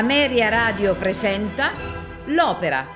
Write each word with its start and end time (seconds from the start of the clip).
Ameria 0.00 0.48
Radio 0.48 0.94
presenta 0.94 1.72
L'Opera. 2.28 2.86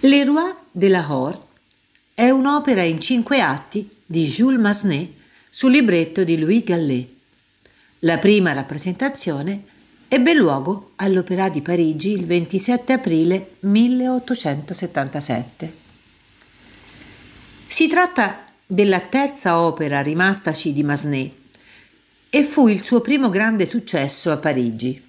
Les 0.00 0.24
Rois 0.24 0.54
de 0.70 0.88
Lahore 0.88 1.38
è 2.14 2.30
un'opera 2.30 2.80
in 2.80 2.98
cinque 2.98 3.42
atti 3.42 3.86
di 4.06 4.24
Jules 4.24 4.58
Massenet 4.58 5.12
sul 5.50 5.72
libretto 5.72 6.24
di 6.24 6.38
Louis 6.38 6.64
Gallet. 6.64 7.06
La 7.98 8.16
prima 8.16 8.54
rappresentazione 8.54 9.64
ebbe 10.14 10.34
luogo 10.34 10.90
all'Opéra 10.96 11.48
di 11.48 11.62
Parigi 11.62 12.10
il 12.10 12.26
27 12.26 12.92
aprile 12.92 13.52
1877. 13.60 15.72
Si 17.66 17.88
tratta 17.88 18.44
della 18.66 19.00
terza 19.00 19.58
opera 19.58 20.02
rimastaci 20.02 20.74
di 20.74 20.82
Massenet 20.82 21.32
e 22.28 22.42
fu 22.42 22.68
il 22.68 22.82
suo 22.82 23.00
primo 23.00 23.30
grande 23.30 23.64
successo 23.64 24.30
a 24.30 24.36
Parigi. 24.36 25.02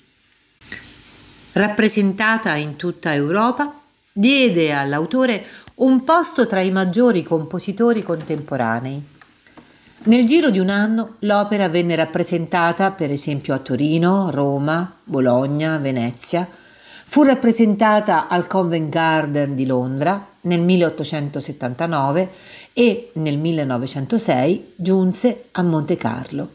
Rappresentata 1.52 2.56
in 2.56 2.78
tutta 2.78 3.14
Europa, 3.14 3.78
diede 4.10 4.72
all'autore 4.72 5.46
un 5.76 6.06
posto 6.06 6.48
tra 6.48 6.62
i 6.62 6.72
maggiori 6.72 7.24
compositori 7.24 8.04
contemporanei 8.04 9.13
nel 10.06 10.26
giro 10.26 10.50
di 10.50 10.60
un 10.60 10.70
anno 10.70 11.16
l'opera 11.20 11.70
venne 11.70 11.96
rappresentata 11.96 12.92
per 12.92 13.10
esempio 13.10 13.54
a 13.54 13.60
Torino, 13.60 14.32
Roma, 14.32 14.94
Bologna, 15.04 15.78
Venezia. 15.78 16.46
Fu 17.06 17.24
rappresentata 17.24 18.28
al 18.28 18.48
Covent 18.48 18.90
Garden 18.90 19.56
di 19.56 19.66
Londra 19.66 20.26
nel 20.42 20.60
1879 20.60 22.30
e 22.74 23.12
nel 23.14 23.38
1906 23.38 24.74
giunse 24.76 25.46
a 25.52 25.62
Monte 25.62 25.96
Carlo. 25.96 26.50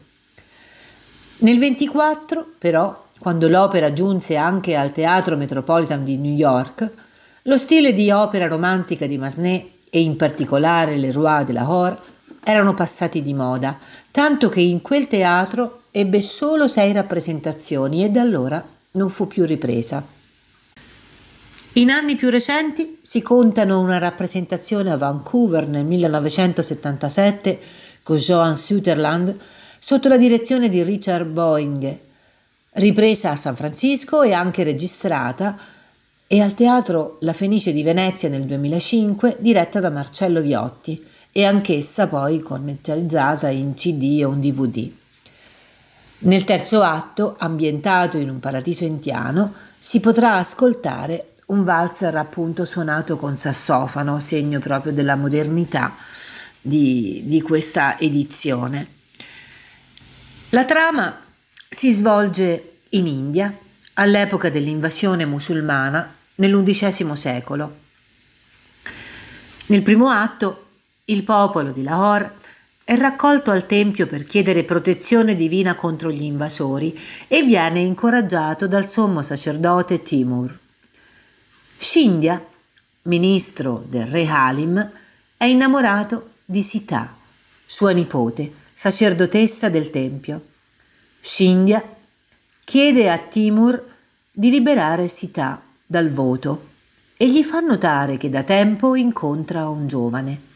Nel 1.37 1.57
24, 1.57 2.55
però, 2.59 3.07
quando 3.19 3.47
l'opera 3.47 3.93
giunse 3.93 4.35
anche 4.35 4.75
al 4.75 4.91
Teatro 4.91 5.37
Metropolitan 5.37 6.03
di 6.03 6.17
New 6.17 6.35
York, 6.35 6.87
lo 7.43 7.57
stile 7.57 7.93
di 7.93 8.11
opera 8.11 8.47
romantica 8.47 9.07
di 9.07 9.17
Massenet 9.17 9.65
e 9.89 10.01
in 10.01 10.17
particolare 10.17 10.97
Le 10.97 11.11
Roi 11.11 11.45
de 11.45 11.53
Lahore 11.53 11.97
erano 12.43 12.73
passati 12.73 13.21
di 13.21 13.33
moda, 13.33 13.77
tanto 14.11 14.49
che 14.49 14.61
in 14.61 14.81
quel 14.81 15.07
teatro 15.07 15.83
ebbe 15.91 16.21
solo 16.21 16.67
sei 16.67 16.91
rappresentazioni 16.91 18.03
e 18.03 18.09
da 18.09 18.21
allora 18.21 18.63
non 18.91 19.09
fu 19.09 19.27
più 19.27 19.45
ripresa. 19.45 20.03
In 21.73 21.91
anni 21.91 22.15
più 22.15 22.29
recenti 22.29 22.99
si 23.01 23.21
contano 23.21 23.79
una 23.79 23.99
rappresentazione 23.99 24.91
a 24.91 24.97
Vancouver 24.97 25.67
nel 25.67 25.85
1977 25.85 27.59
con 28.01 28.17
Joan 28.17 28.55
Sutherland 28.55 29.37
sotto 29.79 30.09
la 30.09 30.17
direzione 30.17 30.67
di 30.67 30.81
Richard 30.83 31.27
Boeing, 31.27 31.97
ripresa 32.71 33.31
a 33.31 33.35
San 33.35 33.55
Francisco 33.55 34.23
e 34.23 34.33
anche 34.33 34.63
registrata, 34.63 35.57
e 36.31 36.41
al 36.41 36.53
Teatro 36.53 37.17
La 37.21 37.33
Fenice 37.33 37.71
di 37.71 37.81
Venezia 37.81 38.29
nel 38.29 38.43
2005 38.43 39.37
diretta 39.39 39.79
da 39.79 39.89
Marcello 39.89 40.41
Viotti 40.41 41.03
e 41.31 41.45
anch'essa 41.45 42.07
poi 42.07 42.39
commercializzata 42.39 43.49
in 43.49 43.73
CD 43.73 44.21
o 44.23 44.29
un 44.29 44.39
DVD. 44.39 44.91
Nel 46.21 46.43
terzo 46.43 46.81
atto, 46.81 47.35
ambientato 47.37 48.17
in 48.17 48.29
un 48.29 48.39
paradiso 48.39 48.83
indiano, 48.83 49.53
si 49.77 49.99
potrà 49.99 50.35
ascoltare 50.35 51.33
un 51.47 51.63
valzer 51.63 52.15
appunto 52.15 52.65
suonato 52.65 53.15
con 53.15 53.35
sassofono, 53.35 54.19
segno 54.19 54.59
proprio 54.59 54.91
della 54.91 55.15
modernità 55.15 55.95
di, 56.59 57.21
di 57.25 57.41
questa 57.41 57.97
edizione. 57.97 58.87
La 60.49 60.65
trama 60.65 61.17
si 61.69 61.91
svolge 61.93 62.79
in 62.89 63.07
India 63.07 63.55
all'epoca 63.93 64.49
dell'invasione 64.49 65.25
musulmana 65.25 66.15
nell'undicesimo 66.35 67.15
secolo. 67.15 67.77
Nel 69.67 69.83
primo 69.83 70.09
atto 70.09 70.68
il 71.09 71.23
popolo 71.23 71.71
di 71.71 71.83
Lahore 71.83 72.35
è 72.83 72.97
raccolto 72.97 73.51
al 73.51 73.67
tempio 73.67 74.07
per 74.07 74.25
chiedere 74.25 74.63
protezione 74.63 75.35
divina 75.35 75.75
contro 75.75 76.11
gli 76.11 76.23
invasori 76.23 76.99
e 77.27 77.43
viene 77.43 77.81
incoraggiato 77.81 78.67
dal 78.67 78.89
sommo 78.89 79.21
sacerdote 79.21 80.01
Timur. 80.01 80.57
Scindia, 81.77 82.43
ministro 83.03 83.83
del 83.87 84.07
re 84.07 84.27
Halim, 84.27 84.91
è 85.37 85.45
innamorato 85.45 86.31
di 86.45 86.63
Sita, 86.63 87.15
sua 87.65 87.91
nipote, 87.91 88.51
sacerdotessa 88.73 89.69
del 89.69 89.91
tempio. 89.91 90.43
Scindia 91.21 91.83
chiede 92.63 93.09
a 93.11 93.17
Timur 93.19 93.83
di 94.31 94.49
liberare 94.49 95.07
Sita 95.07 95.61
dal 95.85 96.09
voto 96.09 96.67
e 97.17 97.29
gli 97.29 97.43
fa 97.43 97.59
notare 97.59 98.17
che 98.17 98.29
da 98.29 98.41
tempo 98.43 98.95
incontra 98.95 99.69
un 99.69 99.87
giovane. 99.87 100.48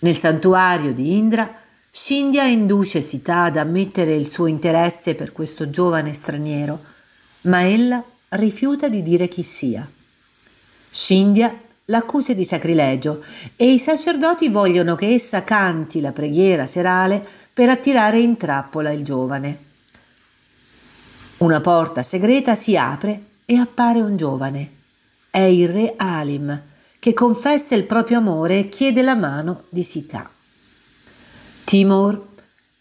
Nel 0.00 0.16
santuario 0.16 0.92
di 0.92 1.16
Indra, 1.16 1.52
Scindia 1.90 2.44
induce 2.44 3.00
Sita 3.00 3.44
ad 3.44 3.56
ammettere 3.56 4.14
il 4.14 4.28
suo 4.28 4.46
interesse 4.46 5.14
per 5.14 5.32
questo 5.32 5.70
giovane 5.70 6.12
straniero, 6.12 6.80
ma 7.42 7.66
ella 7.66 8.02
rifiuta 8.30 8.88
di 8.88 9.02
dire 9.02 9.26
chi 9.26 9.42
sia. 9.42 9.88
Scindia 10.90 11.52
l'accusa 11.86 12.32
di 12.34 12.44
sacrilegio 12.44 13.24
e 13.56 13.72
i 13.72 13.78
sacerdoti 13.78 14.48
vogliono 14.48 14.94
che 14.94 15.14
essa 15.14 15.42
canti 15.42 16.00
la 16.00 16.12
preghiera 16.12 16.66
serale 16.66 17.24
per 17.52 17.68
attirare 17.68 18.20
in 18.20 18.36
trappola 18.36 18.90
il 18.92 19.04
giovane. 19.04 19.66
Una 21.38 21.60
porta 21.60 22.02
segreta 22.02 22.54
si 22.54 22.76
apre 22.76 23.22
e 23.44 23.56
appare 23.56 24.00
un 24.00 24.16
giovane. 24.16 24.70
È 25.30 25.40
il 25.40 25.68
re 25.68 25.94
Alim, 25.96 26.60
che 26.98 27.12
confessa 27.14 27.74
il 27.74 27.84
proprio 27.84 28.18
amore 28.18 28.58
e 28.58 28.68
chiede 28.68 29.02
la 29.02 29.14
mano 29.14 29.64
di 29.68 29.84
Sita. 29.84 30.28
Timur 31.64 32.26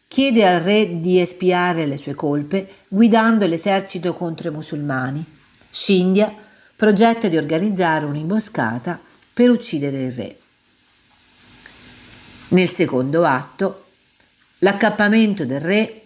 chiede 0.08 0.48
al 0.48 0.62
re 0.62 1.00
di 1.00 1.20
espiare 1.20 1.86
le 1.86 1.98
sue 1.98 2.16
colpe 2.16 2.76
guidando 2.88 3.46
l'esercito 3.46 4.14
contro 4.14 4.50
i 4.50 4.54
musulmani. 4.54 5.24
Scindia 5.70 6.34
progetta 6.76 7.28
di 7.28 7.38
organizzare 7.38 8.06
un'imboscata 8.06 9.00
per 9.34 9.50
uccidere 9.50 10.06
il 10.06 10.12
re. 10.14 10.40
Nel 12.50 12.70
secondo 12.70 13.26
atto, 13.26 13.86
l'accappamento 14.60 15.46
del 15.46 15.60
re 15.60 16.02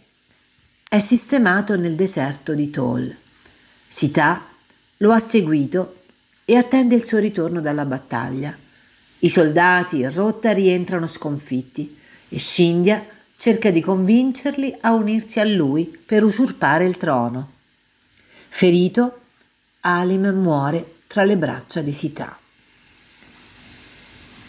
è 0.89 0.99
sistemato 0.99 1.77
nel 1.77 1.95
deserto 1.95 2.53
di 2.53 2.69
Tol. 2.69 3.15
Sita 3.87 4.45
lo 4.97 5.11
ha 5.11 5.19
seguito 5.19 6.00
e 6.51 6.57
attende 6.57 6.95
il 6.95 7.05
suo 7.05 7.17
ritorno 7.19 7.61
dalla 7.61 7.85
battaglia. 7.85 8.53
I 9.19 9.29
soldati 9.29 9.99
in 9.99 10.13
rotta 10.13 10.51
rientrano 10.51 11.07
sconfitti 11.07 11.97
e 12.27 12.39
Scindia 12.39 13.01
cerca 13.37 13.71
di 13.71 13.79
convincerli 13.79 14.75
a 14.81 14.91
unirsi 14.91 15.39
a 15.39 15.45
lui 15.45 15.85
per 15.85 16.25
usurpare 16.25 16.83
il 16.83 16.97
trono. 16.97 17.51
Ferito, 18.49 19.21
Alim 19.79 20.27
muore 20.41 20.95
tra 21.07 21.23
le 21.23 21.37
braccia 21.37 21.79
di 21.79 21.93
Sita. 21.93 22.37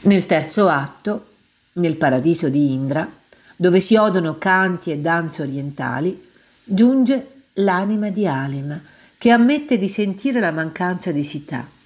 Nel 0.00 0.26
terzo 0.26 0.66
atto, 0.66 1.26
nel 1.74 1.94
paradiso 1.94 2.48
di 2.48 2.72
Indra, 2.72 3.08
dove 3.54 3.78
si 3.78 3.94
odono 3.94 4.38
canti 4.38 4.90
e 4.90 4.98
danze 4.98 5.42
orientali, 5.42 6.20
giunge 6.64 7.44
l'anima 7.52 8.10
di 8.10 8.26
Alim, 8.26 8.82
che 9.16 9.30
ammette 9.30 9.78
di 9.78 9.88
sentire 9.88 10.40
la 10.40 10.50
mancanza 10.50 11.12
di 11.12 11.22
Sita 11.22 11.80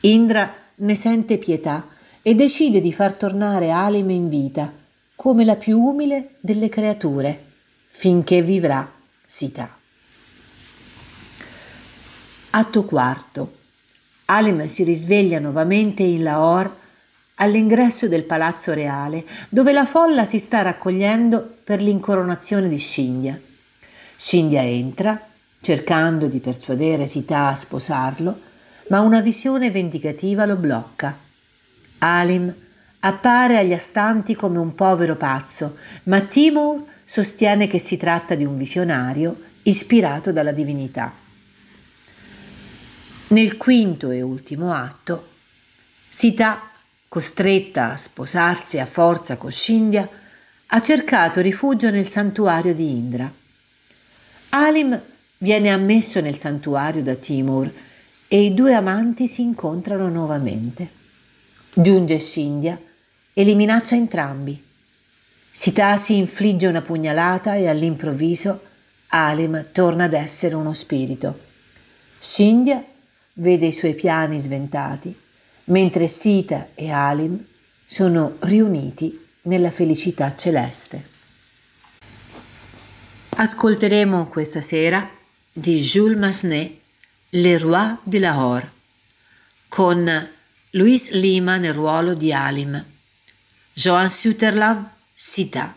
Indra 0.00 0.54
ne 0.76 0.94
sente 0.94 1.36
pietà 1.36 1.86
e 2.22 2.34
decide 2.34 2.80
di 2.80 2.92
far 2.92 3.16
tornare 3.16 3.70
Alime 3.70 4.14
in 4.14 4.28
vita, 4.28 4.72
come 5.14 5.44
la 5.44 5.56
più 5.56 5.78
umile 5.78 6.36
delle 6.40 6.70
creature, 6.70 7.38
finché 7.88 8.40
vivrà 8.40 8.90
Sita. 9.26 9.76
Atto 12.52 12.84
quarto. 12.84 13.58
Alim 14.24 14.64
si 14.64 14.84
risveglia 14.84 15.38
nuovamente 15.38 16.02
in 16.02 16.22
Lahore 16.22 16.70
all'ingresso 17.36 18.08
del 18.08 18.24
palazzo 18.24 18.72
reale, 18.72 19.24
dove 19.48 19.72
la 19.72 19.84
folla 19.84 20.24
si 20.24 20.38
sta 20.38 20.62
raccogliendo 20.62 21.58
per 21.62 21.80
l'incoronazione 21.80 22.68
di 22.68 22.78
Scindia. 22.78 23.38
Scindia 24.16 24.62
entra, 24.62 25.20
cercando 25.60 26.26
di 26.26 26.38
persuadere 26.40 27.06
Sita 27.06 27.48
a 27.48 27.54
sposarlo, 27.54 28.48
ma 28.90 29.00
una 29.00 29.20
visione 29.20 29.70
vendicativa 29.70 30.44
lo 30.44 30.56
blocca. 30.56 31.16
Alim 31.98 32.52
appare 33.00 33.58
agli 33.58 33.72
astanti 33.72 34.34
come 34.34 34.58
un 34.58 34.74
povero 34.74 35.16
pazzo, 35.16 35.76
ma 36.04 36.20
Timur 36.20 36.84
sostiene 37.04 37.66
che 37.66 37.78
si 37.78 37.96
tratta 37.96 38.34
di 38.34 38.44
un 38.44 38.56
visionario 38.56 39.36
ispirato 39.62 40.32
dalla 40.32 40.52
divinità. 40.52 41.12
Nel 43.28 43.56
quinto 43.56 44.10
e 44.10 44.22
ultimo 44.22 44.72
atto, 44.72 45.28
Sita, 46.08 46.60
costretta 47.08 47.92
a 47.92 47.96
sposarsi 47.96 48.80
a 48.80 48.86
forza 48.86 49.36
con 49.36 49.52
Scindia, 49.52 50.08
ha 50.72 50.82
cercato 50.82 51.40
rifugio 51.40 51.90
nel 51.90 52.08
santuario 52.08 52.74
di 52.74 52.90
Indra. 52.90 53.32
Alim 54.50 55.00
viene 55.38 55.70
ammesso 55.70 56.20
nel 56.20 56.36
santuario 56.36 57.02
da 57.02 57.14
Timur 57.14 57.70
e 58.32 58.44
i 58.44 58.54
due 58.54 58.74
amanti 58.74 59.26
si 59.26 59.42
incontrano 59.42 60.08
nuovamente. 60.08 60.88
Giunge 61.74 62.20
Scindia 62.20 62.80
e 63.32 63.42
li 63.42 63.56
minaccia 63.56 63.96
entrambi. 63.96 64.62
Sita 65.50 65.96
si 65.96 66.16
infligge 66.16 66.68
una 66.68 66.80
pugnalata 66.80 67.56
e 67.56 67.66
all'improvviso 67.66 68.62
Alim 69.08 69.66
torna 69.72 70.04
ad 70.04 70.12
essere 70.12 70.54
uno 70.54 70.72
spirito. 70.74 71.40
Scindia 72.20 72.84
vede 73.32 73.66
i 73.66 73.72
suoi 73.72 73.94
piani 73.94 74.38
sventati, 74.38 75.12
mentre 75.64 76.06
Sita 76.06 76.68
e 76.76 76.92
Alim 76.92 77.44
sono 77.84 78.36
riuniti 78.42 79.26
nella 79.42 79.72
felicità 79.72 80.36
celeste. 80.36 81.04
Ascolteremo 83.30 84.26
questa 84.26 84.60
sera 84.60 85.10
di 85.52 85.80
Jules 85.80 86.16
Massenet 86.16 86.79
Le 87.32 87.58
Roi 87.58 87.96
de 88.02 88.18
Lahore 88.18 88.68
con 89.68 90.28
Louis 90.70 91.10
Lima 91.10 91.58
nel 91.58 91.72
ruolo 91.72 92.14
di 92.14 92.32
Alim, 92.32 92.84
Joan 93.72 94.08
Sutherland 94.08 94.84
Sita, 95.14 95.72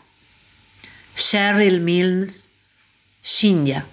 Cheryl 1.14 1.80
Milnes 1.80 2.48
Scindia, 3.22 3.86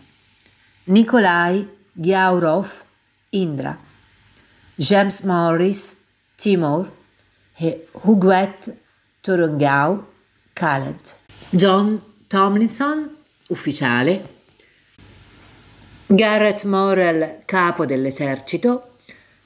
Nikolai 0.84 1.68
Gyaurov 1.92 2.82
Indra, 3.30 3.78
James 4.74 5.20
Morris 5.24 5.96
Timor 6.36 6.90
e 7.56 7.88
Huguet 8.04 8.74
Turungau 9.20 10.02
Khaled, 10.54 11.14
John 11.50 12.00
Tomlinson 12.26 13.14
ufficiale, 13.48 14.39
Garrett 16.12 16.64
Morrell 16.64 17.42
capo 17.44 17.86
dell'esercito, 17.86 18.96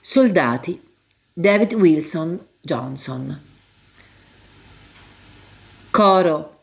soldati 0.00 0.82
David 1.30 1.74
Wilson 1.74 2.40
Johnson. 2.62 3.38
Coro 5.90 6.60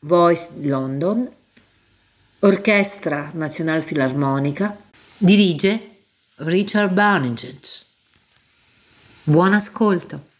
Voice 0.00 0.50
London, 0.60 1.26
Orchestra 2.40 3.30
Nazional 3.32 3.82
Filarmonica, 3.82 4.76
dirige 5.16 5.96
Richard 6.36 6.92
Barnage. 6.92 7.56
Buon 9.22 9.54
ascolto. 9.54 10.32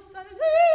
suddenly 0.00 0.67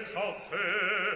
exalté. 0.00 1.09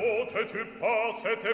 potet 0.00 0.50
hyppaset 0.52 1.44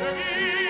Save 0.00 0.16
me. 0.16 0.69